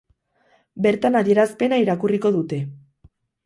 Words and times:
Bertan 0.85 1.19
adierazpena 1.21 1.81
irakurriko 1.85 2.35
dute. 2.41 2.63